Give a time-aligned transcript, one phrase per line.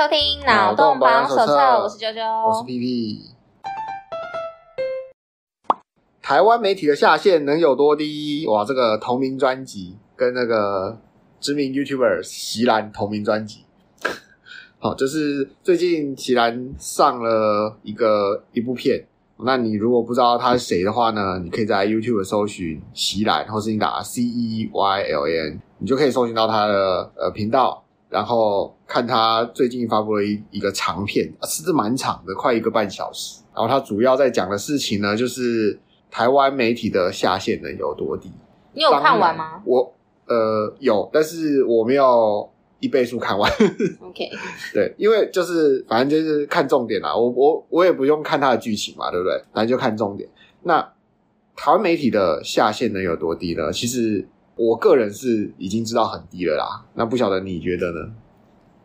[0.00, 1.52] 收听脑洞保养手册，
[1.82, 3.20] 我是啾啾，我是 PP。
[6.22, 8.46] 台湾媒体的下限能有多低？
[8.46, 10.98] 哇，这个同名专辑跟那个
[11.38, 13.66] 知名 YouTuber 席岚同名专辑。
[14.80, 19.06] 好，就是最近席岚上了一个一部片。
[19.44, 21.38] 那你如果不知道他是谁的话呢？
[21.44, 33.40] 你可以在 YouTube 搜寻席岚，或是你打 C E Y L N，你就可以搜寻到他的呃频道，然后看他最近发布了一一个长片，啊，是蛮长的，快一个半小时。
[33.54, 35.78] 然后他主要在讲的事情呢，就是
[36.10, 38.30] 台湾媒体的下限能有多低？
[38.74, 39.62] 你有看完吗？
[39.64, 39.94] 我
[40.26, 42.50] 呃有，但是我没有。
[42.82, 43.46] 一倍速看完，
[44.00, 44.30] OK，
[44.72, 49.38] 对，因为就是反正就是看重点啦，我我我也不用看他的剧情嘛，对不对？
[49.52, 50.26] 反正就看重点。
[50.62, 50.80] 那
[51.54, 53.70] 台湾媒体的下限能有多低呢？
[53.70, 54.26] 其实
[54.60, 56.84] 我个人是已经知道很低了啦。
[56.94, 58.12] 那不晓得你觉得呢？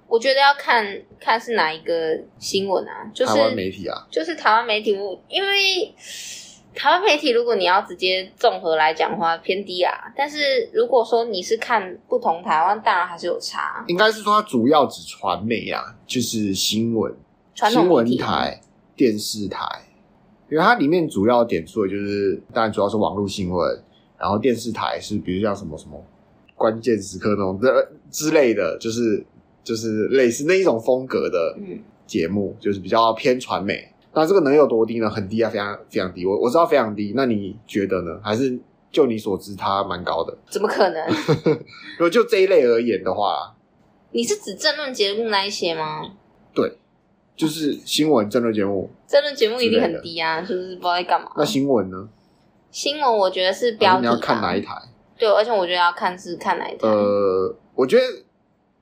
[0.07, 0.85] 我觉得要看
[1.19, 4.91] 看是哪一个新闻啊，就是台湾媒体啊，就是台湾媒体，
[5.27, 5.93] 因为。
[6.77, 9.93] 台湾媒体，如果你要直接综合来讲的话，偏低啊。
[10.13, 13.81] 但是如果说你是看不同台湾，当然还是有差。
[13.87, 17.15] 应该是说它主要指传媒啊，就是新闻、
[17.53, 18.59] 新闻台、
[18.93, 19.65] 电视台，
[20.51, 23.81] 因为它里面主要点数的就是，当然主要是网络新闻，
[24.17, 26.03] 然后电视台是比如像什么什么
[26.55, 29.25] 关键时刻那种的之类的，就是
[29.63, 31.57] 就是类似那一种风格的
[32.05, 33.91] 节目，嗯、就是比较偏传媒。
[34.13, 35.09] 那这个能有多低呢？
[35.09, 36.25] 很低啊，非常非常低。
[36.25, 37.11] 我我知道非常低。
[37.15, 38.17] 那你觉得呢？
[38.23, 38.57] 还是
[38.89, 40.37] 就你所知，它蛮高的？
[40.49, 41.05] 怎么可能？
[41.99, 43.53] 如果就这一类而言的话，
[44.11, 46.13] 你是指政论节目那一些吗？
[46.53, 46.77] 对，
[47.35, 48.89] 就是新闻政论节目。
[49.05, 51.29] 政论节目一定很低啊，是不是不知道在干嘛。
[51.35, 52.07] 那新闻呢？
[52.75, 54.01] 新闻我觉得是标题。
[54.01, 54.75] 你要看哪一台？
[55.17, 56.85] 对，而且我觉得要看是看哪一台。
[56.85, 58.03] 呃，我觉得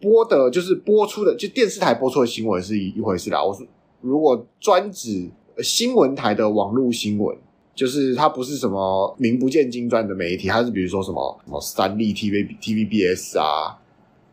[0.02, 3.44] 播的就是播出的，就电视台播出的新闻是一一回事啦。
[3.44, 3.64] 我说。
[4.02, 7.38] 如果专指新闻台的网络新闻，
[7.76, 13.78] 就是它不是什么名不见经传的媒体，它是比如说什么什么三立 TV、TVBS 啊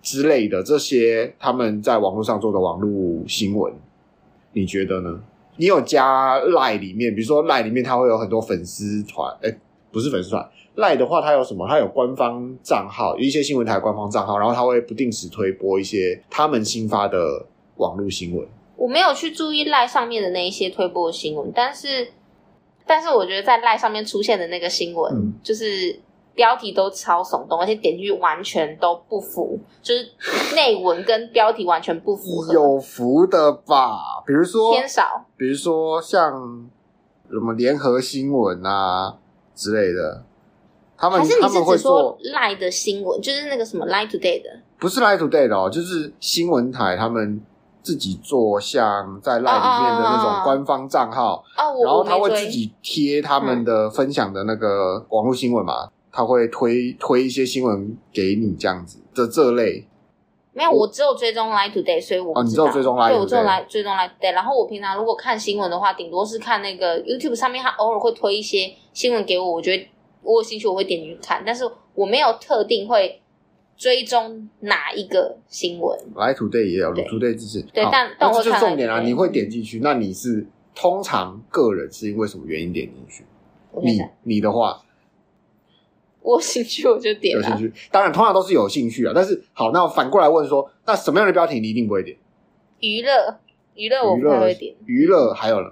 [0.00, 3.74] 之类的这些他们在网络上做的网络新闻，
[4.54, 5.20] 你觉得呢？
[5.60, 9.54] 你有加 Line 里面，比如说 Line 里面它会有很多粉丝团，哎，
[9.92, 10.42] 不是粉丝团
[10.76, 11.68] ，Line 的话它有什么？
[11.68, 17.44] 它有官方账号，有一些新闻台官方账号，然后它会不定时推播一些他们新发的
[17.76, 18.48] 网络新闻。
[18.74, 22.08] 我没有去注意赖上面的那一些推播的新闻，但是，
[22.86, 26.00] 但是我觉得在赖上面出现的那个新闻，嗯、就是
[26.34, 30.12] 标题都超耸动，而且点击率完全都不符，就是
[30.54, 32.52] 内文跟标题完全不符合。
[32.52, 34.22] 有符的吧？
[34.26, 36.68] 比如说偏少，比如说像
[37.30, 39.16] 什么联合新闻啊
[39.54, 40.22] 之类的，
[40.96, 44.48] 他们还是你是只说赖的新闻，就是那个什么 Line Today 的？
[44.78, 47.40] 不是 Line Today 的哦，就是新闻台他们。
[47.82, 51.42] 自己做像在 LINE 里面的那种官方账号，
[51.82, 59.86] 然后他会自己贴他们的分享的那个网络新闻嘛，嗯、他会推推一些新闻给你这样子的这类。
[60.52, 62.32] 没有，我只有追踪 LINE Today，所以我。
[62.38, 64.32] 哦，你只有追踪 LINE，对，我只有来追踪 LINE Today。
[64.32, 69.88] 然后我平常如果看新闻的话，顶多是看那个 YouTube 上面，他偶尔会推一些新闻给我，我觉得
[70.22, 73.20] 我有兴趣，我会点进去看，但是我没有特定会。
[73.76, 77.62] 追踪哪一个新闻？LINE Today 也有 Today 支持。
[77.72, 79.00] 对，好但但这就重点啊！
[79.00, 83.24] 你会点进去，那你是通常个人是因为什么原因点进去？
[83.82, 84.78] 你你的话，
[86.22, 87.36] 我有兴趣我就点。
[87.36, 89.12] 有兴趣，当然通常都是有兴趣啊。
[89.14, 92.16] 但是好，那我反过来问说，那什么样的标题你一定不会点？
[92.80, 93.38] 娱乐，
[93.74, 94.74] 娱乐我不太会点。
[94.86, 95.70] 娱乐还有呢？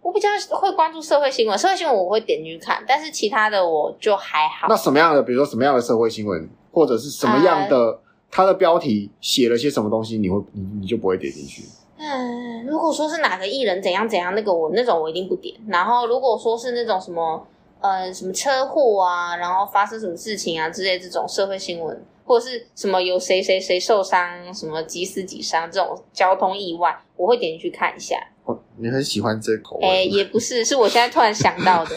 [0.00, 4.66] 我比较会关注社会新闻，社会新闻我会点进去看，但是其他的我就还好。
[4.68, 6.48] 那什么样的，比如说什么样的社会新闻？
[6.72, 8.00] 或者是什么样的，
[8.30, 11.62] 它的标题写了些什么东西，你会你你就不会点进去。
[11.98, 15.54] 嗯，如果说是哪个艺人怎样怎样，那个我那种我一定不点。
[15.68, 17.46] 然后如果说是那种什么
[17.82, 28.16] 呃什么车祸啊，然后发生什么事情啊之类这种社会新闻，或者是什么有谁谁谁受伤，什么几死几伤这种交通意外，我会点进去看一下。
[28.44, 29.86] 哦，你很喜欢这口味？
[29.86, 31.96] 哎，也不是，是我现在突然想到的。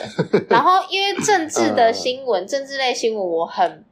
[0.49, 3.83] 然后因为政治的 新闻，呃、政治类新闻我很。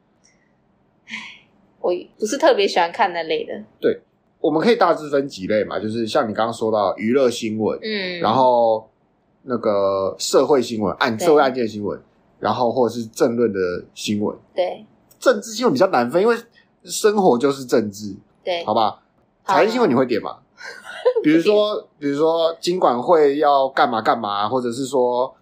[1.80, 3.52] 我不是特别喜欢看那类的。
[3.78, 4.00] 对，
[4.40, 8.88] 我们可以大致分几类嘛，就是像你刚刚说到娱乐新闻，嗯，然后
[9.44, 11.98] 那个社会新闻、案社会案件新闻，
[12.38, 13.58] 然后或者是政论的
[13.94, 14.36] 新闻。
[14.54, 14.84] 对，
[15.18, 16.36] 政治新闻比较难分，因为
[16.84, 18.14] 生活就是政治。
[18.42, 19.00] 对，好吧。
[19.44, 20.38] 财经新闻你会点吗？
[21.22, 25.34] 比如说，比如说金管会要干嘛干嘛，或者是说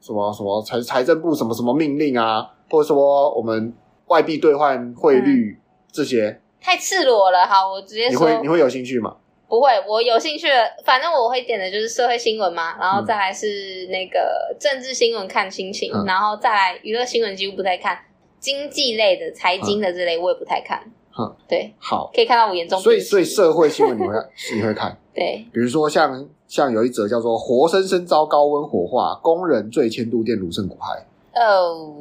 [0.00, 3.72] 什么什么财财政部什么什么命令啊，或者说我们
[4.06, 5.60] 外币兑换汇率。
[5.90, 8.28] 这些太赤裸了，好，我直接说。
[8.28, 9.16] 你会你会有兴趣吗？
[9.48, 10.54] 不会，我有兴趣的，
[10.84, 17.98] 反正我会点的就是社会新闻嘛，然后再来是那个政治新闻看心情，嗯、然后再来娱乐新闻几乎不太看，
[18.38, 20.82] 经济类的、财经的之类我也不太看。
[21.18, 22.78] 嗯，对，好，可以看到我严重。
[22.78, 24.14] 所以，所以社会新闻你会
[24.54, 24.96] 你会看？
[25.14, 31.02] 对，比如说像像有一则叫做“活生生遭高温火化，工人坠千度电，炉圣骨骸”。
[31.34, 31.96] 哦，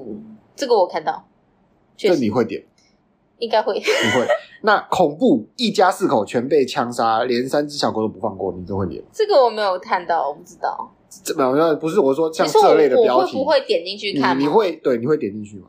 [0.56, 1.26] 这个我看到，
[1.96, 2.64] 这你会点？
[3.40, 4.28] 应该会，不会。
[4.64, 9.04] 那恐怖，一家四口全被枪杀，连三只小狗都不放过，你都会点？
[9.14, 10.92] 这个我没有看到，我不知道。
[11.24, 14.38] 这没有，不是我说像这类的标题，我会不会点进去看？
[14.40, 15.68] 你会对，你会点进去吗？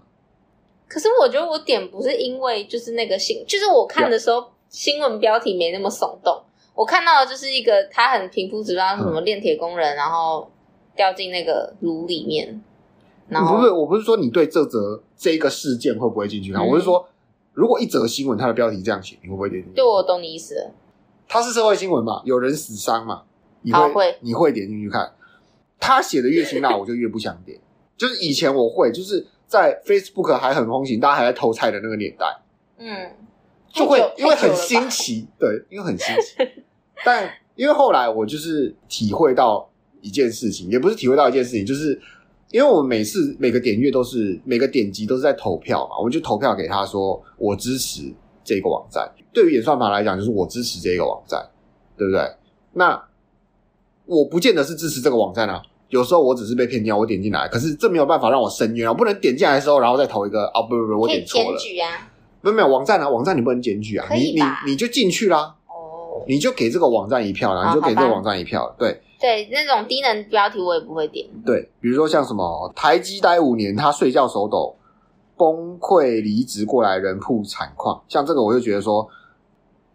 [0.88, 6.43] 可是我觉得我点不是因为就是那个新，就是我看的时候新闻标题没那么耸动。
[6.75, 10.50] 我看到的就是一个他很平铺直叙，什么炼铁工人，然后
[10.97, 12.61] 掉进那个炉里面。
[13.29, 17.06] 然后不是，我不是说你对这则这一个事件会不会进去看，我是说。
[17.58, 19.75] 如果一则新闻它的标题这样写，你会不会点进去？
[19.75, 20.72] 对，我懂你意思了。
[21.26, 22.22] 它是社会新闻嘛？
[22.25, 23.25] 有人死伤嘛？
[23.62, 25.12] 你会，会你会点进去看？
[25.81, 27.58] 他写的越辛辣，我就越不想点。
[27.99, 32.26] 就是以前我会，就是在 Facebook 还很风行，大家还在偷菜的那个年代，
[32.78, 33.10] 嗯，
[33.72, 36.37] 就会因为很新奇，对，因为很新奇。
[37.04, 39.69] 但因为后来我就是体会到
[40.00, 42.00] 一件事情，也不是体会到一件事情，就是。
[42.50, 48.12] 因为我们每次每个点阅都是每个点击都是在投票嘛，我们就投票给他说，我支持
[48.43, 49.11] 这个网站。
[49.33, 51.47] 对于演算法来讲，就是我支持这个网站，
[51.97, 52.23] 对不对？
[52.73, 53.00] 那
[54.06, 55.61] 我不见得是支持这个网站啊，
[55.91, 61.59] 有时候我只是被骗掉，我点进来，可是这没有办法让我申冤，我不能点进来的时候然后再投一个啊，不不不，我点错了。
[61.59, 62.11] 检举啊？
[62.41, 69.03] 没有没有，网站啊，网站你不能检举啊，你你你就进去啦，哦，你就给这个网站一票，啦你就给这个网站一票，对。
[69.20, 71.26] 对，那种低能标题我也不会点。
[71.44, 74.76] 对，比如说像什么台积待五年，他睡觉手抖，
[75.37, 79.09] 崩溃离职过来人铺惨况，像这个我就觉得说，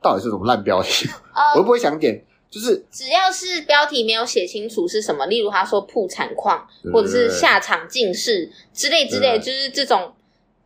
[0.01, 1.07] 到底是什么烂标题？
[1.33, 2.21] 呃、我又不会想点。
[2.49, 10.11] 就是只要是标题没有写清楚是什么，例如他说铺惨况，或者是下场尽释之类之类，就是这种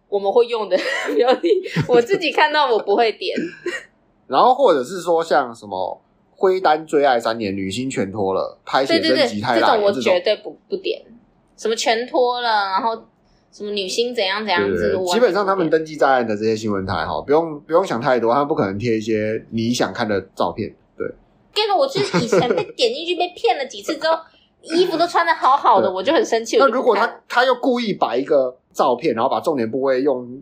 [0.10, 0.76] 我们会用的
[1.16, 1.48] 标题，
[1.88, 3.38] 我自己看到我不会点。
[4.28, 6.02] 然后或者是说像什么。
[6.40, 11.02] 灰单追爱三年，女星全脱了，拍写真集太烂，这种我绝对不不点。
[11.58, 12.96] 什么全脱了，然后
[13.52, 20.72] 什么女星怎样怎样子，基本上他们登记在案的这些新闻台哈，不用不用想太多，他们不可能贴一些你想看的照片。
[20.96, 21.08] 对，
[21.56, 24.16] 跟着我就是以前被点进去被骗了几次之后，
[24.62, 26.58] 衣服都穿的好好的，我就很生气。
[26.60, 30.40] 那如果他他又故意摆一个照片，然后把重点部位用。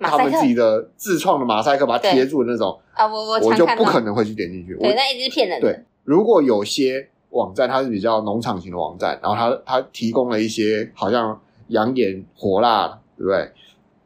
[0.00, 4.74] 他们自己的自创的马赛克把它贴住的那种啊，我我我就不可能会去点进去。
[4.76, 5.72] 对，那一直是骗人的。
[5.72, 13.50] 对，如果有些网站它是比较农场型的网站，然后它它提供了一些好像养眼火辣，对不对？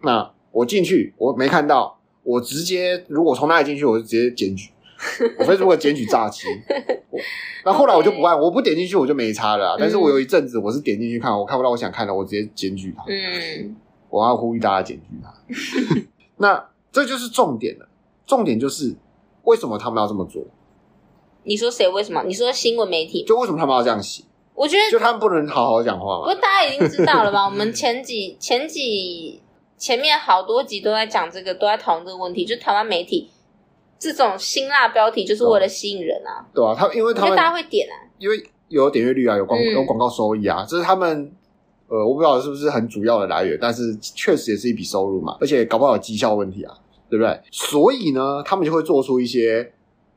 [0.03, 4.71] 那我进去我没看到，我直接如果从那里进去，我就直接检举。
[5.37, 6.47] 我非如果检举诈欺，
[7.65, 9.77] 那后来我就不按，我不点进去我就没差了。
[9.77, 13.03] 但是我有一阵子我是点进去看，我看不到我想看的，我直接检举他。
[13.09, 13.75] 嗯。
[14.13, 15.33] 我要呼吁大家检举他，
[16.37, 17.89] 那这就是重点了。
[18.27, 18.95] 重点就是
[19.45, 20.43] 为什么他们要这么做？
[21.45, 21.89] 你说谁？
[21.89, 22.23] 为什么？
[22.25, 23.25] 你说新闻媒体？
[23.25, 24.23] 就为什么他们要这样写？
[24.55, 26.25] 我觉得就他们不能好好讲话吗？
[26.25, 27.47] 不过大家已经知道了吧？
[27.49, 29.43] 我们前几前几
[29.79, 32.45] 前面好多集都在讲这个，都在讨论这个问题。
[32.45, 33.31] 就台湾媒体
[33.99, 36.45] 这种辛辣标题，就是为了吸引人啊。
[36.53, 38.37] 对啊，他因为他们大家会点啊，因为
[38.69, 41.35] 有点阅率啊，有广有广告收益啊，这是他们。
[41.93, 46.75] 呃，我不知道是不是很主要的来源，但是确实也是一笔收入嘛，而且搞不好有绩效问题啊，
[47.11, 47.39] 对不对？
[47.51, 49.71] 所以呢，他们就会做出一些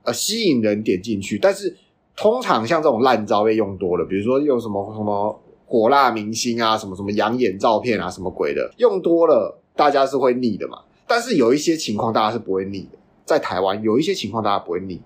[0.04, 1.76] 呃吸引人点进去，但是
[2.16, 10.78] 通常像这种烂招被用多了，比如说用什么什么火辣明星啊，什么什么养眼照片啊，什么鬼的，用多了大家是会腻的嘛。
[11.06, 15.02] 但是有一些情况大家是不会腻的，在台湾有一些情况大家不会腻，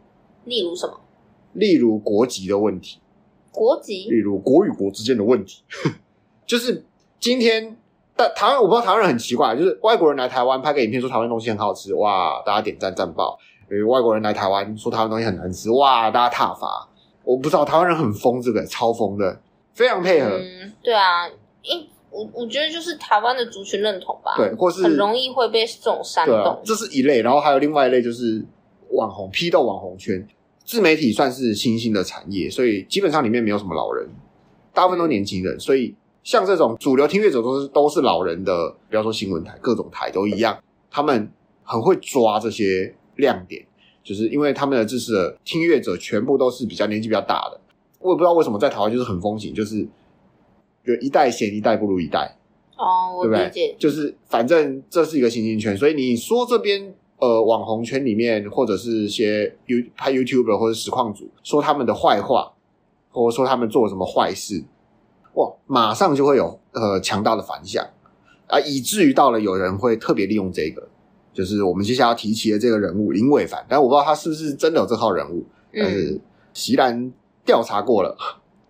[0.46, 0.94] 例如什么？
[1.54, 3.00] 例如国籍的问题，
[3.50, 5.64] 国籍，例如国与国之间的问题。
[6.50, 6.84] 就是
[7.20, 7.78] 今天，
[8.16, 13.38] 但台湾我不知道台湾人很奇怪，就是外国人来台湾拍个影片说台湾东西很好吃，哇，大家点赞赞爆；
[13.70, 16.90] 呃，外国人来台湾说台湾东西很难吃，哇，大家挞伐。
[17.24, 19.40] 我不知道台湾人很疯这个，超疯的，
[19.76, 20.40] 非常配合。
[20.40, 21.30] 嗯，对啊，
[21.62, 26.36] 因我我觉得就是台湾的族群认同吧，对，或是很容易会被这种煽动。
[26.36, 28.44] 啊，这是一类，然后还有另外一类就是
[28.94, 30.28] 网红批斗网红圈，
[30.66, 34.10] 自媒体算是新兴的产业，所以基本上里面没有什么老人，
[34.74, 35.96] 大部分都年轻人，所以。
[36.24, 40.58] 像这种主流听乐者都是都是老人的，不要说新闻台，各种台都一样，
[40.92, 41.32] 他们
[41.64, 43.66] 很会抓这些亮点，
[44.04, 47.60] 就是因为他们的支持的听乐者全部都是比较年纪比较大的。
[48.00, 49.88] 我也不知道为什么在台湾就是很风行，就是
[50.86, 52.38] 就一代嫌一代不如一代。
[52.78, 53.76] 哦，我理解，对不对？
[53.78, 62.54] 就是反正这是一个新兴圈，所以你说这边呃网红圈里面，或者是一些 You 拍 YouTuber 或者实况组说他们的坏话，
[63.12, 64.64] 或者说他们做了什么坏事，
[65.40, 67.86] 哇，马上就会有呃强大的反响
[68.48, 70.88] 啊，以至于到了有人会特别利用这个，
[71.34, 76.20] 就是我们接下来要提起的这个人物林伟凡，但我不知道他是不是真的有这号人物，但是
[76.54, 77.12] 席兰
[77.46, 78.18] 调查过了，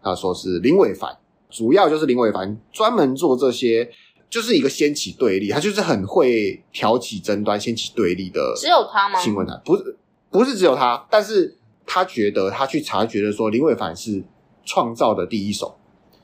[0.01, 1.17] 他说是林伟凡，
[1.49, 3.89] 主要就是林伟凡专门做这些。
[4.29, 8.53] 就是一个掀起对立，他就是很会挑起争端、掀起对立的。
[8.55, 9.19] 只有他吗？
[9.19, 9.97] 新闻台不是
[10.29, 14.23] 不是只有他，但是他觉得他去察，觉的说林伟凡是
[14.63, 15.78] 创造的第一手，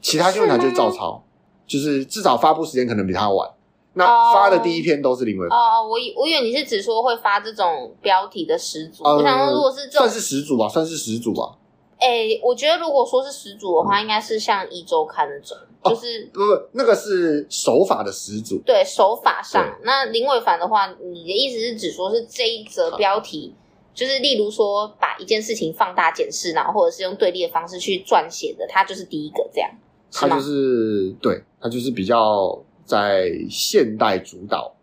[0.05, 1.19] 其他新闻台就是照抄，
[1.65, 3.49] 就是至少发布时间可能比他晚。
[3.93, 5.57] 那发的第一篇都是林伟凡。
[5.57, 11.55] 哦，我以我以为你是只说会发这种标题的始祖，呃、我想说如果是这种算是始祖吧，算是始祖吧。
[11.97, 15.57] 哎、欸，我觉得如果说是始祖的话，嗯、应该是像一周刊那种。
[15.83, 18.61] 就是不不，那个是手法的始祖。
[18.63, 23.55] 对，手法上，那林伟凡的话，你的意思是指说是这一则标题，
[23.95, 29.71] 就是例如说把一件事情放大检视，然后或者是用对立的方式去撰写的，他就是第一个这样。
[30.11, 34.73] 他就是对，他就是比较在现代主导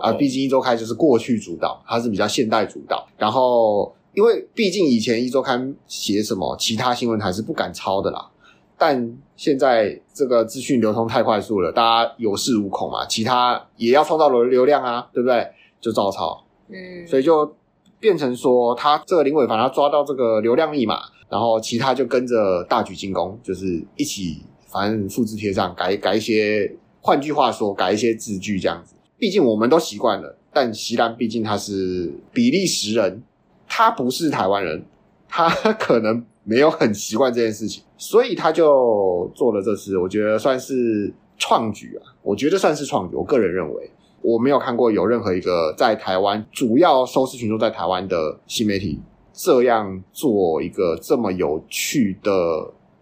[0.00, 3.06] 啊，毕竟一周刊就是过去主导，他是比较现代主导。
[3.16, 8.30] 然后，因为毕竟以前一周刊写什么，其他新闻台是不敢抄的啦。
[8.78, 15.48] 但现在这个资讯流通太快速了，大家有恃无恐嘛，其他也要创造流流量啊，对不对？
[15.80, 17.54] 就照抄，嗯，所以就
[17.98, 28.94] 变成说，他这个林伟凡他抓到这个流量密码，然后其他就跟着大举进攻，就是一起反正复制贴上，改改一些，换句话说，改一些字句这样子。
[29.18, 33.22] 毕竟我们都习惯了，但席兰毕竟他是比利时人，
[33.66, 34.84] 他不是台湾人，
[35.28, 36.24] 他可能。
[36.48, 42.14] 没有很习惯这件事情，所以他就做了这次，我觉得算是创举啊。
[42.22, 43.16] 我觉得算是创举。
[43.16, 43.90] 我个人认为，
[44.26, 49.00] 我没有看过有任何一个在台湾主要收视群众在台湾的新媒体
[49.32, 52.32] 这样做一个这么有趣的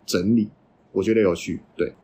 [0.05, 0.51] 整理。
[0.93, 1.95] 我觉得有趣，对。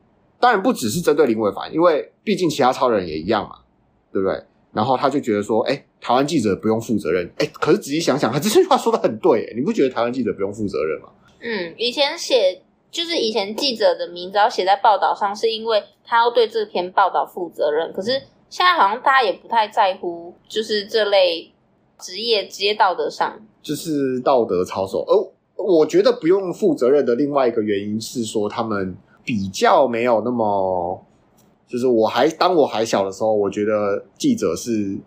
[0.40, 3.56] 当然不只是针对林伟凡，因为毕竟其他超人也一样嘛，
[4.10, 4.42] 对不对？
[4.72, 7.30] 然后他就觉得说，哎，台湾记者不用负责任。
[7.36, 11.10] 哎，可是仔细想想，他这句话说得很对，你不觉得台湾记者不用负责任吗？
[11.42, 17.92] 嗯，以前写就是以前记者的名字要写在报道上，是因为他要对这篇报道负责任。
[17.92, 18.12] 可是
[18.50, 21.50] 现在好像大家也不太在乎，就是这类
[21.98, 25.02] 职业职业道德上，就是道德操守。
[25.06, 25.14] 而
[25.62, 31.02] 我觉得不用负责任的另外一个原因是说，他们比较没有那么，
[31.68, 34.98] 就是我还当我还小的时候，我觉得记者是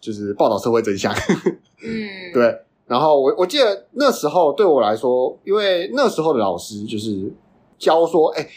[0.00, 1.14] 就是报道社会真相。
[1.14, 2.62] 嗯， 对。
[2.86, 7.30] 然后我我记得那时候对我来说，因为那时候的老师就是
[7.78, 8.48] 教说，哎，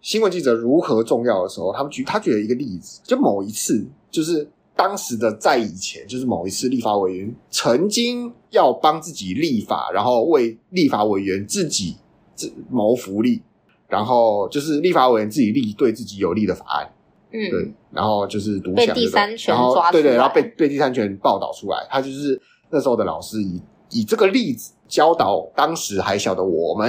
[0.00, 11.96] 新闻记者如何重要的时候，他们举他举了一个例子，就某一次，就是当时的在以前，就是某一次立法委员曾经要帮自己立法，然后为立法委员自己
[12.34, 13.42] 自谋福利，
[13.88, 16.92] 然后就是立法委员自己立对自己有利的法案，
[17.32, 22.40] 嗯，对，然后就是独享，被第三权然后对对，然后被被第三权报道出来，他就是。
[22.70, 26.86] 那时候的老师以以这个例子教导当时还小的我们，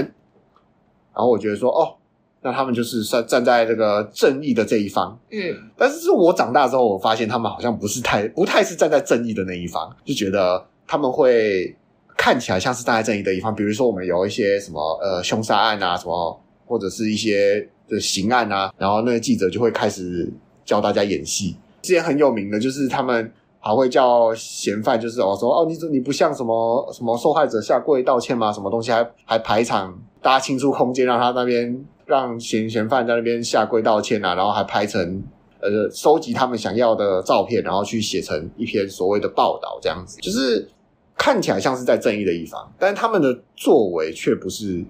[1.13, 1.96] 然后我觉得说哦，
[2.41, 5.38] 那他们就是站站在这个正义的这一方，嗯，
[5.77, 11.75] 但是是我长大之后，我发现他们好像不是太不太是站在正义的那一方，就觉得他们会
[12.17, 20.31] 看起来像是站在正义的一方，比如说我们有一些什么呃凶杀案啊，什么或者是一些的刑案啊，然后那个记者就会开始
[20.63, 23.31] 教大家演戏，之前很有名的就是他们。
[23.62, 28.53] 还会叫嫌犯，就是哦说哦，你你不像什么什么受害者下跪道歉吗？
[28.53, 35.24] 什么东西还还排场，大家清出空间让他那边让嫌嫌犯在那边下跪道歉啊，然后还拍成
[35.62, 40.68] 呃收集他们想要的照片，然后去写成一篇所谓的报道，这样子就是
[41.16, 44.84] 看起来像是在正义的一方，但是他们的作为却不是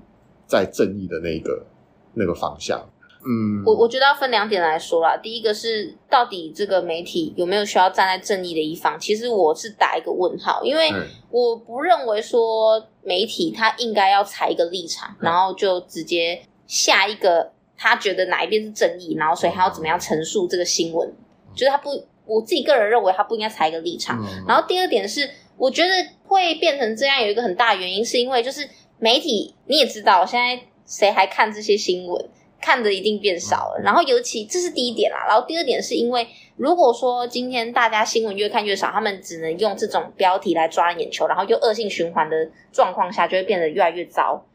[0.47, 1.65] 在正义的那个
[2.13, 2.81] 那个方向。
[3.21, 5.17] 嗯，我我觉得要分两点来说啦。
[5.17, 8.97] 第一个是到底这个媒体有没有需要站在正义的一方？
[8.97, 10.89] 其实我是打一个问号，因为
[11.29, 21.11] 我不认为说媒体他应该要踩一个立场，然后就直接下一个他觉得哪一边是正义，然后所以他要怎么样陈述这个新闻。
[21.53, 21.89] 就是他不，
[22.25, 24.23] 我自己个人认为他不应该采一个立场。
[24.47, 25.89] 然后第二点是，我觉得
[26.23, 32.29] 会变成这样有一个很大原因，是因为就是媒体你也知道，现在谁还看这些新闻？
[32.61, 42.35] 看的一定变少了，然后尤其这是第一点啦，然后第二点是因为如果说今天大家新闻越看越少，他们只能用这种标题来抓眼球，然后又恶性循环的
[42.73, 44.45] 状况下，就会变得越来越糟。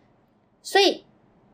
[0.61, 1.03] 所以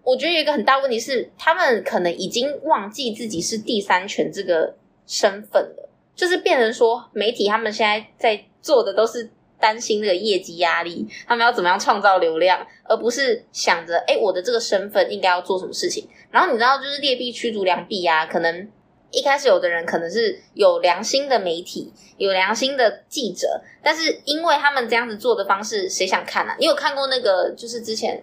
[0.03, 4.75] 我觉得有一个很大问题是，他们可能已经忘记自己是第三权这个
[5.07, 16.09] 身份了，就是变成说媒体他们现在在做的都是担心那个业绩压力，他们要怎么样创造流量，而不是想着哎，我的这个身份应该要做什么事情。
[16.31, 18.71] 然后你知道，就是劣币驱逐良币啊，可能
[19.11, 26.57] 一开始有的人可能是有良心的媒体，有良心的记者，但是因为他们这样子做的方式，谁想看、啊？
[26.59, 28.23] 你有看过那个就是之前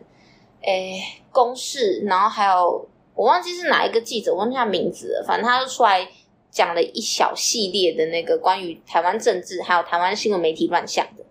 [0.67, 6.07] 诶公视，然后还有我忘记是哪一个记者，我忘记他名字了，反正他就出来。
[6.49, 11.23] 讲了一小系列的那个关于台湾政治还有台湾新闻媒体乱象的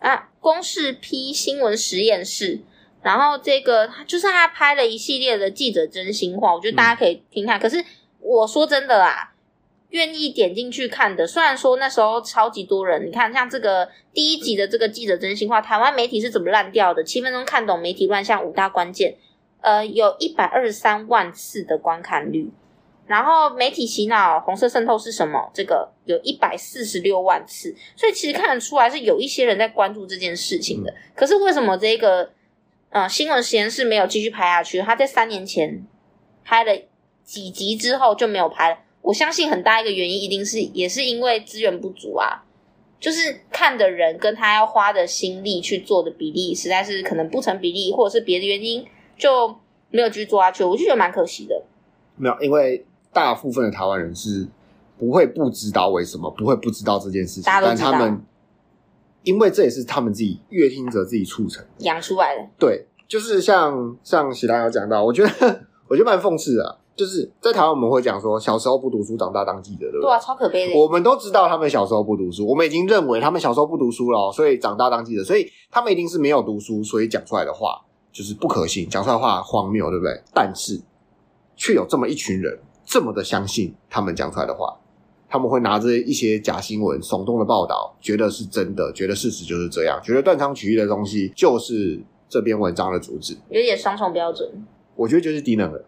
[0.00, 2.62] 啊，公视批新闻实验室，
[3.00, 7.60] 然后这个就是他拍了一系列的记者真心话，我觉得大家可以听看。
[7.60, 7.84] 嗯、可是
[8.18, 9.34] 我说真的啊，
[9.90, 17.04] 愿意点进去看的，虽然说那时候超级多人，你看像这个第一集的这个记者真心话，台湾媒体是怎么烂掉的？
[17.04, 19.16] 七分钟看懂媒体乱象五大关键，
[19.60, 22.50] 呃，有一百二十三万次的观看率。
[23.06, 25.48] 然后媒体洗脑、红色渗透是什么？
[25.54, 30.92] 这个有一百四十六万次，所以其实看得出来是有一些人在关注这件事情的。
[31.14, 32.32] 可是为什么这个
[32.90, 34.80] 呃新闻实验室没有继续拍下去？
[34.80, 35.86] 他在三年前
[36.44, 36.72] 拍了
[37.22, 38.78] 几集之后就没有拍了。
[39.06, 42.42] 我相信很大一个原因一定是也是因为资源不足啊，
[42.98, 48.84] 就是看的人跟他要花的心力去做的比例实在是可能不成比例，或者是别的原因
[49.16, 49.54] 就
[49.90, 50.64] 没有继续做下去。
[50.64, 51.62] 我就觉得蛮可惜的。
[52.16, 52.84] 没有，因为。
[53.12, 54.46] 大部分的台湾人是
[54.98, 58.20] 不会不知道为什么，不会不知道这件事情，但他们
[59.22, 62.46] 因为这也是他们自己乐听者自己促成养出来的。
[62.58, 65.30] 对，就是像像喜兰有讲到，我觉得
[65.88, 70.00] 我觉得蛮讽刺的，就是在台湾我们会讲说，小时候不读书，长大当记者，对不对？
[70.02, 70.80] 对啊，超可悲的。
[70.80, 80.20] 我们都知道他们小时候不读书，我们已经认为他们小时候不读书了，所以长大当记者，所以他们一定是没有读书，所以讲出来的话就是不可信，讲出来的话荒谬，对不对？
[80.34, 80.80] 但是
[81.54, 82.58] 却有这么一群人。
[82.88, 84.72] 这么的相信他们讲出来的话，
[85.28, 94.48] 他们会拿着一些假新闻、耸动的报道，觉得是真的，觉得事实就是这样，觉得断章取义的东西就是这篇文章的主旨，有点双重标准。
[94.94, 95.84] 我觉得就是低能的，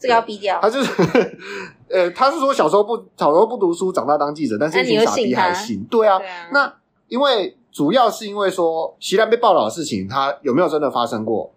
[0.00, 0.58] 这个要逼掉。
[0.60, 1.38] 他就是，
[1.88, 6.74] 呃，他是说小时候不小时候不读书，长大当记者，但是一群傻逼还行，对啊，对啊，那
[7.06, 11.52] 因为主要是因为说，席兰被报道的事情，他有没有真的发生过？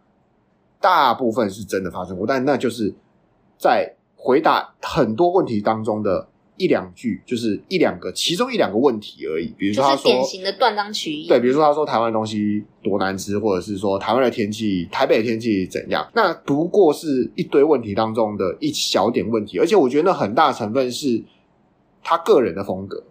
[0.80, 2.94] 大部分是真的发生过，但那就是
[3.58, 3.96] 在。
[4.26, 6.26] 回答很多问题当中的
[6.64, 9.54] 一两句，就是一两个，其中一两个问题而已。
[9.58, 11.28] 比如说，他说，就是典型的断章取义。
[11.28, 16.10] 对，比如说他说台湾东西多难吃，或者是说台湾的天气、台北的天气怎样？
[16.16, 21.22] 那不过是一堆问题当中的一小点问题，而且我觉得那很大成分是
[22.02, 23.04] 他个人的风格，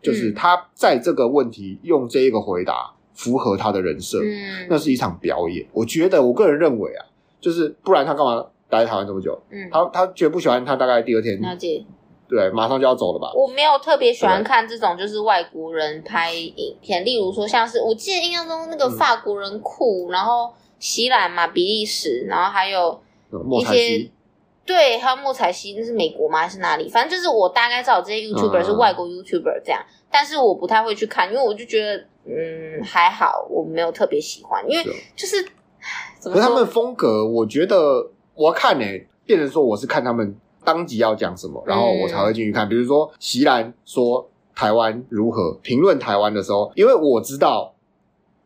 [0.00, 5.66] 就是他在这个问题用这一个回答符合他的人设，嗯，那是一场表演。
[5.74, 7.04] 我觉得我个人认为啊，
[7.38, 8.46] 就是不然他干嘛？
[8.66, 11.84] 待台湾这么久，嗯，他他绝不喜欢，他大概第二天了解，
[12.28, 13.32] 对，马上就要走了吧。
[13.34, 23.00] 我没有特别喜欢看这种就是外国人拍影片，例如说像是我记得印象中那个法国人酷，嗯、然后西兰嘛，比利时，然后还有
[23.60, 24.10] 一些
[24.64, 26.40] 对，还有莫彩希，那是美国吗？
[26.40, 26.88] 还是哪里？
[26.88, 34.84] 反正就是我大概知道这些 YouTuber 是外国 YouTuber 这样，嗯、但是我不太会去看，因为我就觉得嗯还好，我没有特别喜欢，因为
[35.14, 35.42] 就是
[36.18, 38.10] 怎么说，可是他们风格，我觉得。
[38.36, 42.66] 我要看呢、欸，变成说我是看他们当即要讲什么，然后我才会进去看。
[42.66, 47.74] 嗯、比如说席兰说台湾如何评论台湾的时候，因为我知道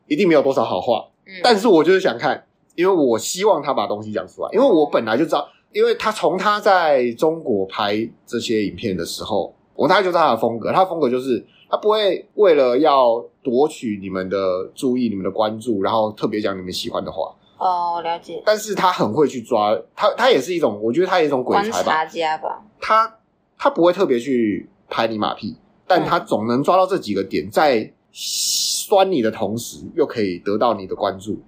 [0.07, 17.35] 一定没有多少好话，嗯、但是我就是想看，因为我希望他把东西讲出来，因为我本来就知道，因为他从他在中国拍这些影片的时候，我大概就知道他的风格，他的风格就是他不会为了要夺取你们的注意、你们的关注，然后特别讲你们喜欢的话。
[17.59, 18.42] 哦，了解。
[18.47, 21.71] 但是他很会去抓，他他也是一种，我觉得他也是一种鬼才吧。
[21.71, 22.62] 观察家吧。
[22.81, 23.18] 他
[23.59, 31.38] 他不会特别去拍你马屁，但他总能抓到这几个点，在酸你的同时，又可以得到你的关注，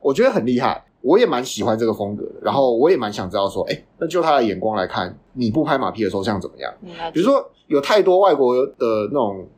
[0.00, 0.84] 我觉得很厉害。
[1.02, 6.70] 我也蛮喜欢这个风格的，然后我也蛮想知道说，哎，那就他的眼光来看，你不拍马屁的时候像怎么样？
[7.12, 9.48] 比如说，有太多外国的那种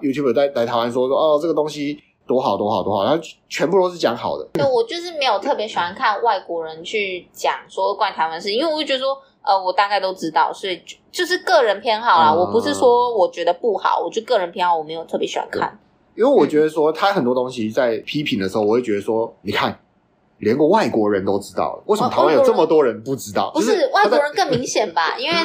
[0.00, 1.98] YouTuber 在来台湾说说，哦，这个东西。
[2.32, 4.48] 多好多好多好，然后全部都是讲好的。
[4.54, 12.30] 对，我就是没有特别喜欢看外国人去讲说关于台湾事，因为我会觉得说，呃，我大概都知道，所以就，就是个人偏好啦。
[12.30, 15.78] 嗯、我不是说我觉得不好，我就个人偏好，我没有特别喜欢看。
[16.14, 19.78] 因为我觉得说他很多东西在批评的时候，我会觉得说，你看，
[20.38, 23.50] 连个外国人都知道了，为什么台湾有这么多人不知道？
[23.52, 25.16] 不是外国人更明显吧？
[25.20, 25.36] 因为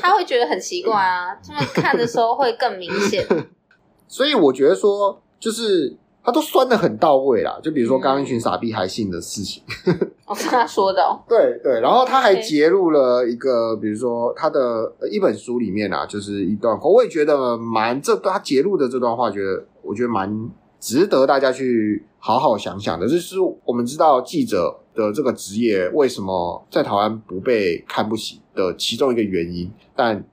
[0.00, 3.26] 他会觉得很奇怪啊，他们看的时候会更明显。
[4.08, 5.96] 所以我觉得说，就是。
[6.24, 9.62] 他都酸的很到位啦，就比如说刚刚一群傻逼还信的事情，
[10.26, 11.18] 我跟他说的哦。
[11.28, 23.08] 对对，然后他还揭露了一个，比如说他的一本书里面啊，就是一段话，我也觉得蛮这他揭露的这段话，觉得我觉得蛮值得大家去好好想想的。
[23.08, 30.24] 就是我们知道记者的这个职业为什么在台湾不被看不起的其中一个原因，但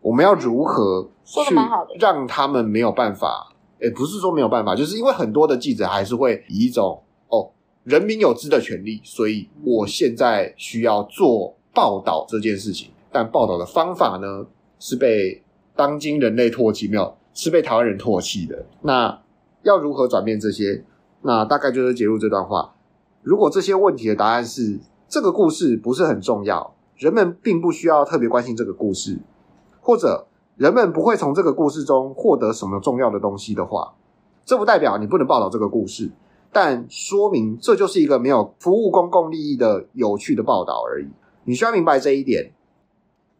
[0.00, 1.54] 我们要如何去
[2.00, 3.46] 让他们没有办法？
[3.80, 7.50] 也，不是说没有办法，就是因为很多的记者还是会以一种哦，
[7.84, 12.90] 人民有知的权利，所以我现在需要做报道这件事情。
[13.12, 14.46] 但报道的方法呢，
[14.78, 15.42] 是被
[15.74, 18.64] 当今人类唾弃，没有，是被台湾人唾弃的。
[18.82, 19.20] 那
[19.62, 20.84] 要如何转变这些？
[21.22, 22.74] 那大概就是结束这段话。
[23.22, 29.18] 如果这些问题的答案是这个故事不是很重要，人们并不需要特别关心这个故事，
[29.80, 30.26] 或者
[30.60, 33.94] 人们不会从这个故事中获得什么重要的东西的话，
[34.44, 36.10] 这不代表你不能报道这个故事，
[36.52, 41.08] 但说明这就是一个没有服务公共利益的有趣的报道而已。
[41.44, 42.52] 你需要明白这一点。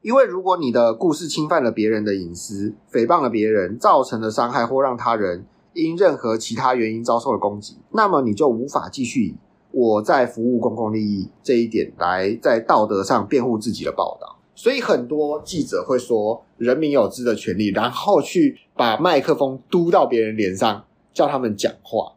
[0.00, 9.36] 因为如果你的故事侵犯了别人的隐私，诽谤了别人，造成了伤害，或让他人因任何其他原因遭受了攻击，那么你就无法继续以
[9.72, 14.38] 我在服务公共利益这一点来在道德上辩护自己的报道。
[14.60, 22.12] 所以很多记者会说“人民有知的权利”，然后去把麦克风嘟到别人脸上，叫他们讲话。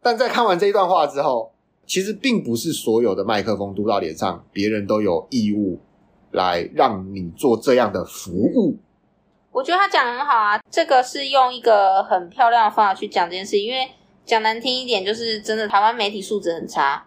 [0.00, 1.50] 但在看完这一段话之后，
[1.86, 5.80] 其实并不是所有的麦克风嘟到脸上，别人都有义务。
[6.30, 8.78] 来让你做这样的服务，
[9.50, 10.60] 我觉得他讲很好啊。
[10.70, 13.88] 这个是用一个很漂亮的方法去讲这件事，因为
[14.24, 17.04] 讲难听一点，就是真的台湾媒体素质很差，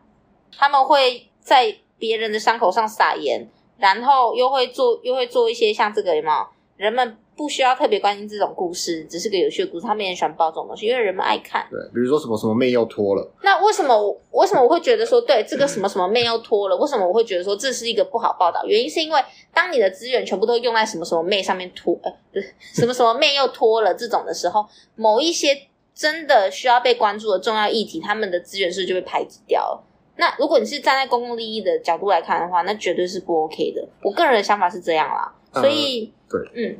[0.58, 3.48] 他们会在别人的伤口上撒盐，
[3.84, 6.48] 然后又会做又会做一些像这个有没有？
[6.78, 7.17] 人们。
[7.36, 9.88] 不需要特别关心这种故事，只是个有趣的故事。
[9.88, 11.65] 他们也喜欢报这种东西，因为人们爱看。
[11.67, 13.28] 对，比如说什么什么妹又脱了。
[13.41, 16.78] 那为什么我为什么我会觉得说，对这个什么什么妹又脱了？
[16.78, 18.63] 为什么我会觉得说这是一个不好报道？
[18.67, 19.19] 原因是因为
[19.52, 24.63] 当你的资源全部都用在什么什么妹上面脱，呃，不是什么什么妹又脱了 这种的时候，
[24.96, 25.60] 某一些
[25.96, 29.84] 真的需要被关注的重要议题，他们的资源是就被排挤掉了。
[30.15, 33.88] 那如果你是站在公共利益的角度来看的话，那绝对是不 OK 的。
[34.04, 36.78] 我个人的想法是这样啦，所以，嗯、对，嗯。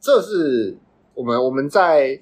[0.00, 0.76] 这是
[1.14, 2.20] 我们我们在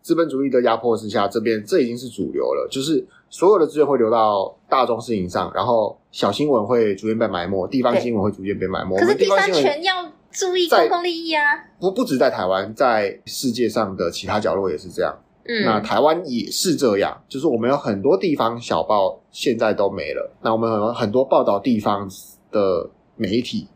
[0.00, 2.68] 资本主义的压迫之下，这边这已经是主流了。
[2.70, 8.96] 就是所有的资源会流到大众事情上，然后小新闻会逐渐被埋没，地方新闻会逐渐被埋没。
[8.96, 11.64] 可是第三权要注意公共利益啊！
[11.80, 15.18] 不不止在台湾，在世界上的其他角落也是这样。
[15.64, 20.36] 那台湾也是这样，就是我们有很多地方小报现在都没了。
[20.42, 22.08] 那我们很很多报道地方
[22.50, 23.68] 的媒体，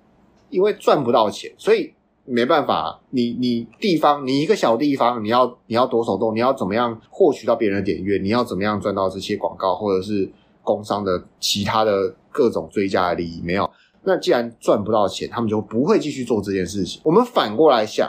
[0.49, 1.95] 因为赚不到钱，所以。
[2.27, 8.19] 没办法，你你地方，你一个小地方，你要你要多手动，你要怎么样获取到别人的点阅？
[8.19, 10.31] 你要怎么样赚到这些广告或者是
[10.63, 13.43] 工商的其他的各种追加的利益？
[13.43, 13.69] 没有，
[14.05, 17.01] 那既然赚不到钱，他们就不会继续做这件事情。
[17.05, 18.09] 我们反过来想，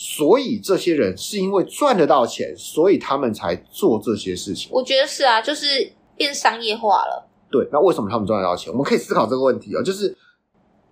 [0.00, 4.70] 所以这些人是因为赚得到钱，所以他们才做这些事情。
[4.72, 7.28] 我觉得是啊，就是变商业化了。
[7.50, 8.72] 对，那为什么他们赚得到钱？
[8.72, 10.16] 我们可以思考这个问题啊，就是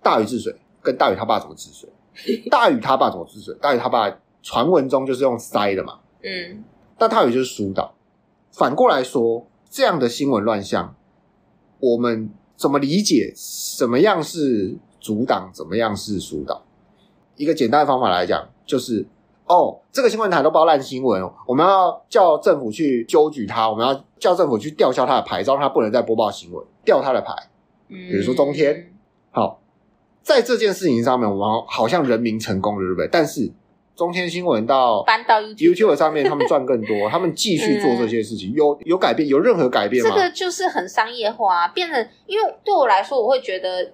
[0.03, 1.89] 大禹治水跟大禹他爸怎么治水？
[2.51, 3.55] 大禹他爸怎么治水？
[3.61, 5.99] 大禹他爸传闻中就是用塞的嘛。
[6.21, 6.65] 嗯，
[6.97, 7.95] 但大禹就是疏导。
[8.51, 10.93] 反过来说，这样的新闻乱象，
[11.79, 13.31] 我们怎么理解？
[13.37, 15.49] 什么样是阻挡？
[15.53, 16.65] 怎么样是疏导？
[17.37, 19.03] 一个简单的方法来讲，就是
[19.47, 27.33] 哦，这个新闻台都报烂新闻，我们要叫政府去纠举他，我们要叫政府去吊销他的牌照，让他不能再播报新闻，吊他的牌。
[27.87, 28.91] 比如说中天，嗯、
[29.31, 29.61] 好。
[30.21, 33.07] 在这件事情上面，我们好像人民成功了，对不对？
[33.09, 33.49] 但是
[33.95, 40.11] 中天新闻到搬到 YouTube 上面，他们赚更多， 他们继续做这些事情，有有改变，有任何改变吗？
[40.13, 43.93] 这个就是很商业化，变得因为对我来说，我会觉得，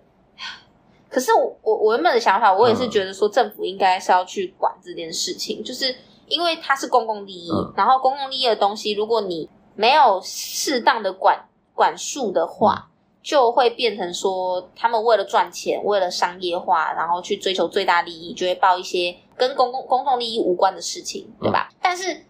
[1.14, 5.96] 可是我我我原本的想法，我也是觉得说，政府应该是要去管这件事情，嗯、就是
[6.28, 11.46] 因为它是公共利益，嗯、然后公共利益的东西，如果你没有适当的管
[11.76, 12.88] 管束的话。
[12.88, 12.90] 嗯
[13.24, 21.70] 就会变成说，他们为了赚钱，为了商业化，然后去追求最大利益，就会报一些跟公共公众利益无关的事情，对吧？
[21.72, 22.26] 嗯、但是，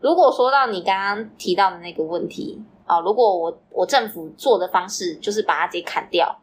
[0.00, 6.34] 如果说到你刚刚提到的那个问题啊，如果我我政府做的方式就是把它直接砍掉，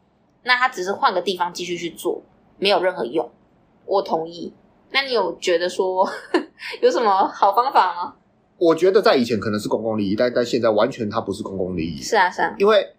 [0.44, 2.22] 那他只是换个地方继续去做，
[2.58, 3.28] 没有任何用。
[3.86, 4.52] 我同意。
[4.92, 6.08] 那你有觉得说
[6.80, 8.14] 有什么好方法吗？
[8.58, 12.00] 我觉得在以前可能是公共利益，但但现在完全它不是公共利益。
[12.00, 12.94] 是啊，是啊，因为。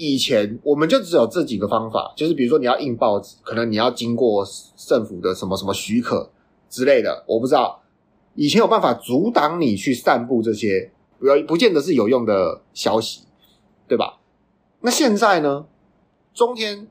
[0.00, 6.30] 以前我们就只有这几个方法，就是比如说你要印报纸，可能你要经过政府的什么什么许可
[6.70, 7.82] 之类的，我不知道。
[8.36, 13.22] 以前有办法阻挡你去散布这些不要不见得是有用的消息，
[13.88, 14.20] 对吧？
[14.82, 15.66] 那现在呢？
[16.38, 16.86] 中天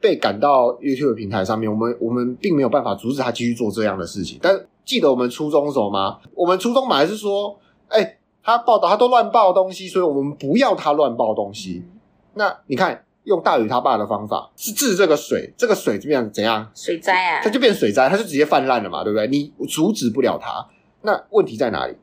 [0.00, 6.20] 被赶到 YouTube 平台上面，我们我们并没有办法阻止他继续做这样的事情，但记得我们初衷是什么吗？
[6.34, 11.84] 我们初衷本来是说，哎、欸，他报道他都乱报东西，所以我们不要他乱报东西。
[11.84, 12.00] 嗯、
[12.32, 16.32] 那你看，用大禹他爸的方法是治这个水，这个水怎么样？
[16.32, 16.70] 怎样？
[16.74, 19.26] 水灾啊，它就变水灾，它就直接泛滥了嘛，对不对？
[19.26, 20.66] 你阻止不了它，
[21.02, 21.94] 那问题在哪里？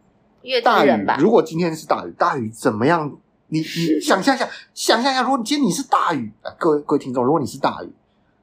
[0.63, 3.17] 大禹，如果今天是大禹，大禹怎么样？
[3.55, 7.89] 你你想象一下，想象一下，如果今天你是大禹，各位各位听众，如果你是大禹，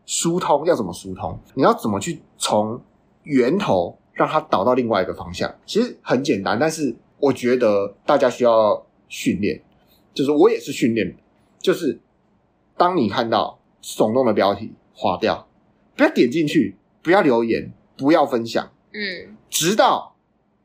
[0.07, 1.39] 疏通要怎么疏通？
[1.55, 2.81] 你要怎么去从
[3.25, 5.55] 源头让它导到另外一个方向？
[5.67, 9.63] 其实很简单，但是我觉得大家需要训练，
[10.15, 11.15] 就是我也是训练，
[11.59, 12.01] 就是
[12.79, 15.47] 当你看到耸动的标题，划掉，
[15.95, 20.17] 不要点进去，不要留言，不要分享，嗯，直到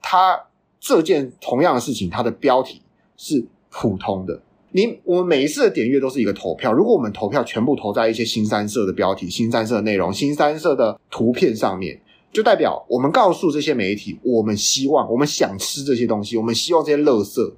[0.01, 0.45] 他
[0.79, 2.81] 这件同样的事情，它的标题
[3.17, 3.45] 是。
[3.79, 6.73] 普通的，你我们每一次的点阅都是一个投票。
[6.73, 12.01] 如果我们投票全部投在一些新三色的标题、新三色的内容、新三色的图片上面，
[12.33, 17.53] 就代表我们告诉这些媒体，我们希望、我们想吃这些东西，我们希望这些垃圾。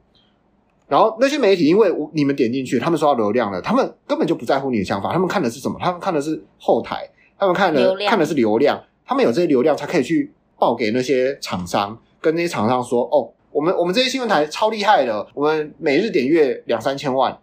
[0.90, 5.80] 然后那些媒体，因为你们点进去，他们收到流量了，他们根本就不在乎你的想法，他们看的是什么？
[5.80, 13.32] 他们看的是后台，他们看的看的是流量，他们有这些流量才可以去报给那些厂商，跟那些厂商说哦。
[13.60, 17.38] 我们我们这些新闻台超厉害的，我们每日点阅两三千万，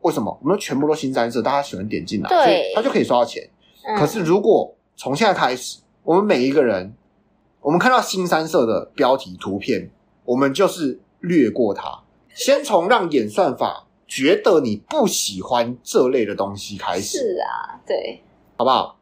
[0.00, 0.36] 为什么？
[0.42, 3.48] 我们全部都新三色，大家喜欢点进来，对，所以他就可以刷到钱。
[3.86, 3.96] 嗯。
[3.96, 6.92] 可是如果从现在开始，我们每一个人，
[7.60, 9.88] 我们看到新三色的标题图片，
[10.24, 12.02] 我们就是略过它，
[12.34, 17.18] 先从让演算法觉得你不喜欢这类的东西开始。
[17.18, 18.20] 是啊，对，
[18.56, 18.98] 好不好？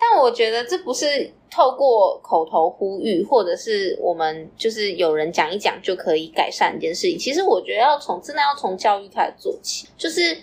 [0.00, 7.18] 但我觉得这不是透过口头呼吁，或者是我们就是有人讲一讲就可以改善一件事情。
[7.18, 9.86] 其实我觉得要从真的要从教育开始做起。
[9.98, 10.36] 就是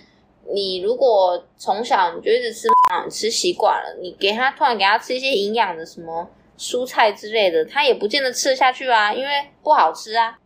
[0.54, 2.68] 你如果从小你就一直吃，
[3.04, 9.30] 你吃习惯了，你给他突然给他吃一些营养的什么蔬菜之类的，他也不见得吃得下去啊，因为
[9.62, 10.38] 不好吃啊。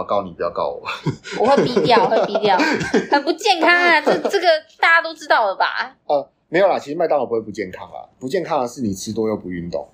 [0.00, 0.82] 我告你，不要告我，
[1.38, 2.58] 我会逼掉，我会逼掉，
[3.10, 4.00] 很不健康啊！
[4.00, 4.48] 这这个
[4.80, 5.94] 大家都知道了吧？
[6.06, 6.30] 呃。
[6.48, 9.86] 没有啦，其实麦当劳不会不健康啦，不健康的是你吃多又不运动。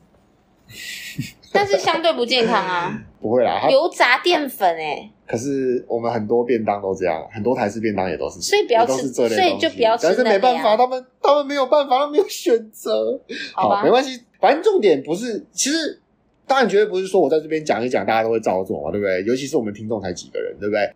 [1.53, 5.11] 但是相对不健康啊， 不会啦，油炸淀粉哎、欸。
[5.27, 10.07] 可是我们很多便当都这样，很多台式便当也都是，所以不要吃，所以就不要吃。
[10.07, 13.21] 但是没办法，他们他们没有办法，他们没有选择。
[13.53, 16.01] 好，好没关系，反正重点不是，其实
[16.47, 19.23] 当然绝对不是说我在这边讲一讲，大家都会照做嘛，对不对？
[19.25, 20.93] 尤其是我们听众才几个人，对不对？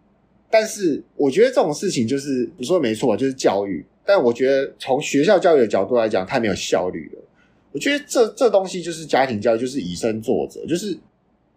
[0.54, 3.84] 但是我觉得这种事情就是你说的没错，就是教育。
[4.06, 7.22] 但我觉得从学校教育的角度来讲，太没有效率了。
[7.72, 10.64] 我觉得这这东西就是家庭教育，就是以身作则。
[10.66, 10.96] 就是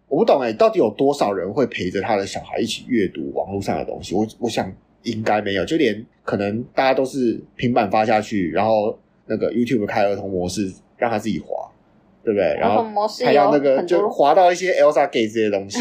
[0.08, 4.16] 我不懂哎、欸，到底有多少人会陪着他的小孩一起阅读网络上的东西？
[4.16, 4.68] 我我想
[5.04, 11.70] 应该没有，就连可能大家都是平板发下去，然后那个 YouTube 开儿童模式，让他自己滑，
[12.24, 12.56] 对不对？
[12.58, 12.84] 然后
[13.24, 15.78] 还要那个就滑到一些 Elsa Gate 这些东西，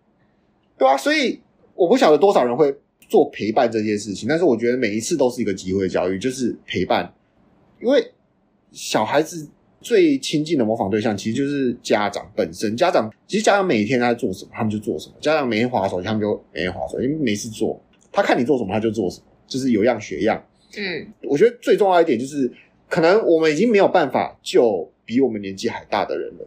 [0.78, 1.40] 对啊，所以
[1.78, 2.74] 我不晓得多少人会。
[3.10, 7.10] 做陪伴这件事情，但是我觉得每一次都是一个机会教育，就是陪伴。
[7.80, 8.06] 因为
[8.70, 9.48] 小孩子
[9.80, 12.76] 最亲近的模仿对象其实就是家长本身。
[12.76, 15.14] 家长其实家长每天他在做什么，他们就做什么。
[15.22, 17.82] 家长每天划手机，他们就每天划手机，因为没事做。
[18.12, 20.44] 他看你做什么，他就做什么，就是有样学样。
[20.76, 22.52] 嗯，我觉得最重要一点就是，
[22.90, 26.46] 可能我们已经没有办法救比我们年纪还大的人了，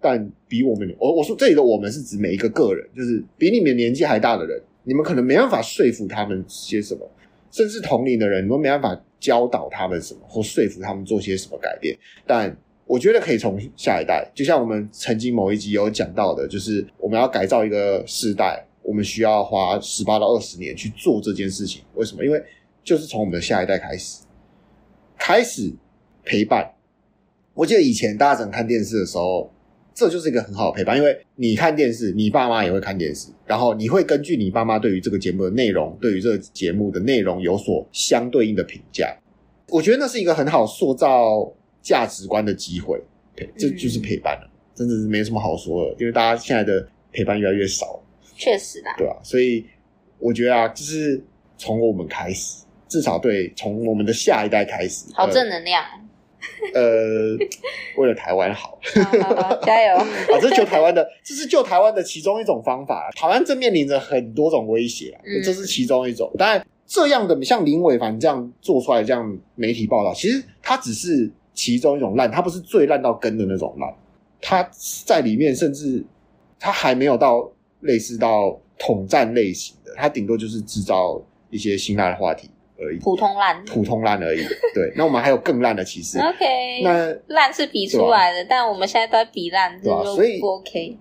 [0.00, 4.60] 但比我们，我我说这里的我们是指每一个个人，就是比你们年纪还大的人。
[4.84, 7.08] 你们可能没办法说服他们些什么，
[7.50, 11.96] 甚至同龄的人，你们没办法教导他们什么，或说服他们做些什么改变。
[12.26, 21.82] 但我觉得可以从下一代，就像我们曾经某一集有讲到的，就是我们要改造一个世代，我们需要花十八到二十年去做这件事情。
[21.94, 22.24] 为什么？
[22.24, 22.42] 因为
[22.82, 24.22] 就是从我们的下一代开始，
[25.18, 25.72] 开始
[26.24, 26.72] 陪伴。
[27.54, 29.52] 我记得以前大家整看电视的时候。
[30.00, 39.14] 这就是一个很好的陪伴，因为你看电视，你爸妈也会看电视，然后你会根据你爸妈对于这个节目的内容，对于这个节目的内容有所相对应的评价。
[39.68, 42.98] 我觉得那是一个很好塑造价值观的机会，
[43.36, 48.02] 对，这就是陪伴了，真的是没什么好说的，因为大家现在的陪伴越来越少，
[48.34, 49.66] 确实的，对啊，所以
[50.18, 51.22] 我觉得啊，就是
[51.58, 55.84] 从我们开始，至少对，从我们的下一代开始，好正能量。
[55.84, 55.99] 呃，
[57.96, 58.78] 为了台湾好，
[59.22, 59.96] 好好好，加油！
[59.98, 60.06] 啊，
[60.40, 63.10] 这是救台湾的，这是救台湾的其中一种方法。
[63.16, 66.30] 台湾正面临着很多种威胁，嗯，这是其中一种。
[66.38, 73.94] 当然，这样的像林伟凡这样做出来这样媒体报道，其实它只是其中一种烂，它不是最烂到根的那种烂。
[74.40, 74.68] 它
[75.04, 76.02] 在里面，甚至
[76.58, 77.50] 它还没有到
[77.80, 82.48] 类似到统战类型的，它顶多就是制造一些辛辣的话题。
[82.80, 84.40] 而已，普通烂，普通烂而已。
[84.74, 90.02] 对，那我们还有更烂的，其实 OK，那烂是比出来的，但我们现在都在比烂，对吧？
[90.04, 90.98] 所以 OK，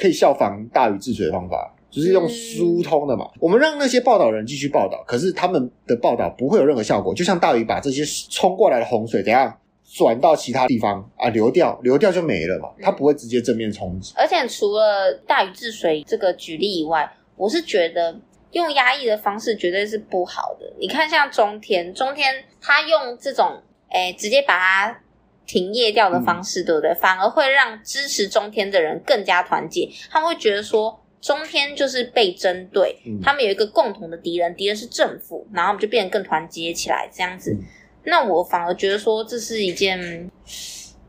[0.00, 3.30] 可以效仿大禹治水的方法，就是用疏通的嘛。
[3.38, 9.56] 我们让那些报道人继续报道，可是他们的报道不会有任何效果，就像大禹把这些冲过来的洪水怎样
[9.94, 14.12] 转到其他地方啊，流掉，流掉就没了嘛，它不会直接正面冲击。
[14.16, 18.16] 而且除了大禹治水这个举例以外，我是觉得。
[18.52, 20.72] 用压抑的方式绝对是不好的。
[20.78, 25.00] 你看，像中天，中天他用这种诶直接把它
[25.46, 26.94] 停业掉的方式，嗯、对不对？
[26.94, 29.88] 反而会让支持中天的人更加团结。
[30.10, 37.52] 他们会觉得说，中天就是被针对，嗯、他们有一个共同的敌人，敌人是政府，然后我们就变得更团结起来，这样子。
[37.52, 37.64] 嗯、
[38.04, 40.30] 那我反而觉得说，这是一件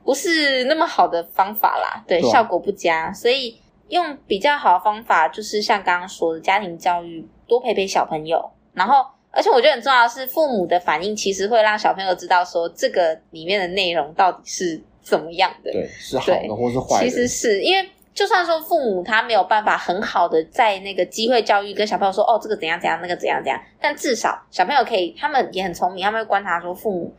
[0.03, 3.11] 不是那么好的方法啦，对，效果不佳。
[3.13, 3.57] 所以
[3.89, 7.27] 用比较好的方法，就是像刚刚说的家庭教育。
[7.45, 8.41] 多陪陪小朋友，
[8.73, 17.03] 然后，而且我觉得很重要的是，父母的反应其实会让小朋友知道说，这个里面的内容到底是怎么样的，对，是好的或是坏的。
[17.03, 27.13] 其实是因为，就算说父母他没有办法很好的在那个机会教育跟小朋友说，哦，这个怎样怎样，那个怎样怎样，但至少小朋友可以，他们也很聪明，他们会观察说父母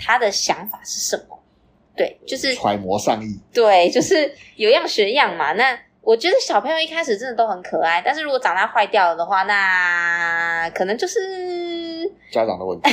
[0.00, 5.78] 他的想法是什么，嗯、对，就是揣摩上意，对，就是有样学样嘛，那。
[6.06, 12.88] 我觉得小朋友一开始真的都很可爱，但是如果长大坏掉了的话，那可能就是家长的问题，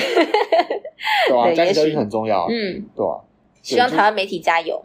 [1.27, 1.53] 对 吧？
[1.53, 3.21] 家庭教育很重要，嗯，对吧？
[3.61, 4.83] 希望台湾媒体加油。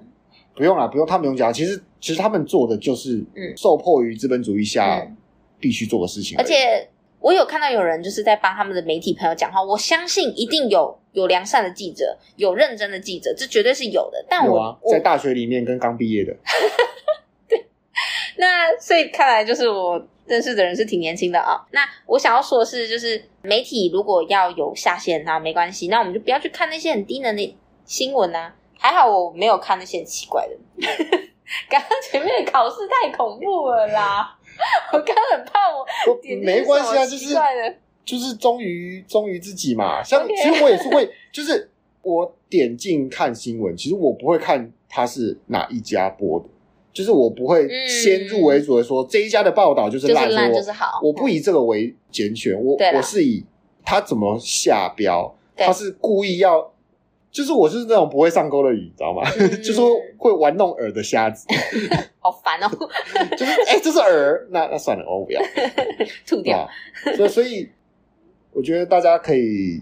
[0.54, 1.50] 不用啦，不用，他们不用讲。
[1.50, 5.06] 其实，其实他们做的就是，嗯，受迫于资本主义下
[5.58, 6.36] 必须做的事情。
[6.36, 6.86] 而且，
[7.20, 14.22] 我有看到有人就是在帮他们的媒体朋友讲话，我相信一定有有良善的记者，有认真的记者，这绝对是有的。
[14.28, 16.36] 但我、啊、在大学里面跟刚毕业的。
[18.40, 21.60] 那所以看来就是我认识的人是挺年轻的啊。
[21.72, 28.54] 那我想要说的是，就是媒体如果要有下限，那没关系，那我们就不要去看那些很低能的新闻啊。
[28.78, 30.56] 还好我没有看那些很奇怪的。
[31.68, 34.38] 刚刚前面的考试太恐怖了啦！
[34.92, 35.58] 我刚刚很怕
[36.06, 37.34] 我点没关系啊，就是
[38.04, 40.02] 就是忠于忠于自己嘛。
[40.02, 41.70] 像.其实我也是会，就是
[42.02, 46.46] 我点进看新闻，其实我不会看它是哪一家播的。
[46.98, 50.98] 就是我不会先入为主的说、嗯、这一家的报道就是烂，就是烂就是好。
[51.00, 53.46] 我不以这个为拣选，我我是以
[53.84, 56.72] 他怎么下标，他是故意要，
[57.30, 59.22] 就是我是那种不会上钩的鱼，你知道吗？
[59.38, 59.80] 嗯、 就是
[60.16, 61.46] 会玩弄饵的瞎子，
[62.18, 62.68] 好烦哦。
[63.38, 65.40] 就是哎、欸，这是饵，那那算了，我不要
[66.26, 66.68] 吐掉。
[67.16, 67.68] 所以所以，
[68.52, 69.80] 我觉得大家可以，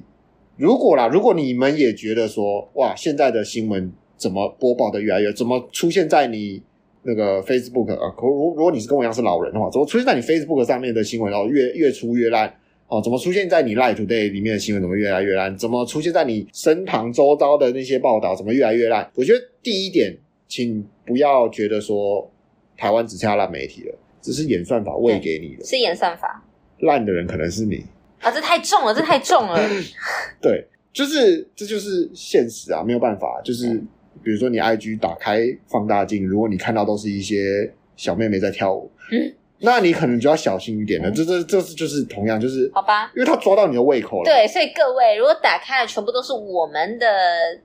[0.59, 6.63] 如果啦，如果你们也觉得说，哇，现在的新闻怎么播报的越来越，怎么出现在你。
[7.07, 12.53] 那个 Facebook 啊，如如果你是跟我一样是老人的话，怎么出现在你 Facebook 上面的新闻，然后越越出越烂？
[12.89, 15.57] 哦，怎么出现在你 Live Today 里面的新闻，怎么越来越烂？
[15.57, 19.11] 怎么出现在你身旁周遭的那些报道，怎么越来越烂？
[19.15, 20.17] 我觉得第一点，
[20.47, 22.31] 请不要觉得说
[22.77, 26.45] 台湾只剩下烂媒体了，只是演算法喂给你的，是演算法。
[26.81, 27.85] 烂的人可能是你
[28.21, 29.61] 啊，这太重了，这太重了。
[30.41, 33.83] 对，就是这就是现实啊，没有办法，就是。
[34.27, 41.09] 嗯比如说，你 IG 打开放大镜，如果你看到都是一些小妹妹在跳舞，嗯，那你可能就要小心一点了。
[41.13, 44.25] 这这这是就是同样就是好吧，因为他抓到你的胃口了。
[44.25, 47.07] 对，所以各位如果打开了全部都是我们的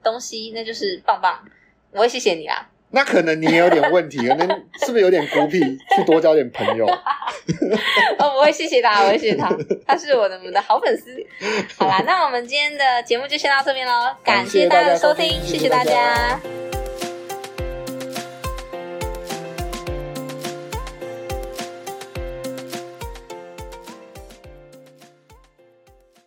[0.04, 1.40] 东西，那就是棒棒，
[1.92, 2.70] 我会谢谢你啦。
[2.92, 4.48] 那可能你也有点问题，可能
[4.86, 5.60] 是不是有点孤僻？
[5.96, 6.86] 去多交点朋友。
[6.86, 9.50] 哦，我会谢谢他，我会谢谢他，
[9.88, 11.16] 他是我的我们的好粉丝。
[11.78, 15.84] 好啦，那我们今天的节目就先到这边喽，感谢大家的收听，谢谢大家。
[15.84, 16.71] 谢谢大家。